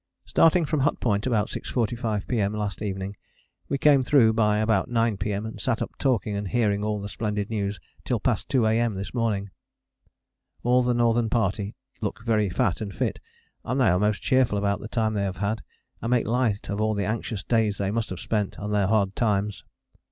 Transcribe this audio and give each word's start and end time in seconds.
_Starting 0.27 0.65
from 0.65 0.79
Hut 0.79 0.99
Point 0.99 1.27
about 1.27 1.49
6.45 1.49 2.25
P.M. 2.25 2.53
last 2.53 2.81
evening, 2.81 3.15
we 3.69 3.77
came 3.77 4.01
through 4.01 4.33
by 4.33 4.57
about 4.57 4.89
9 4.89 5.17
P.M., 5.17 5.45
and 5.45 5.61
sat 5.61 5.79
up 5.79 5.91
talking 5.99 6.35
and 6.35 6.47
hearing 6.47 6.83
all 6.83 6.99
the 6.99 7.07
splendid 7.07 7.51
news 7.51 7.79
till 8.03 8.19
past 8.19 8.49
2 8.49 8.65
A.M. 8.65 8.95
this 8.95 9.13
morning. 9.13 9.51
All 10.63 10.81
the 10.81 10.95
Northern 10.95 11.29
Party 11.29 11.75
look 12.01 12.23
very 12.25 12.49
fat 12.49 12.81
and 12.81 12.91
fit, 12.91 13.19
and 13.63 13.79
they 13.79 13.89
are 13.89 13.99
most 13.99 14.23
cheerful 14.23 14.57
about 14.57 14.79
the 14.79 14.87
time 14.87 15.13
they 15.13 15.21
have 15.21 15.37
had, 15.37 15.61
and 16.01 16.09
make 16.09 16.25
light 16.25 16.67
of 16.67 16.81
all 16.81 16.95
the 16.95 17.05
anxious 17.05 17.43
days 17.43 17.77
they 17.77 17.91
must 17.91 18.09
have 18.09 18.19
spent 18.19 18.57
and 18.57 18.73
their 18.73 18.87
hard 18.87 19.15
times. 19.15 19.63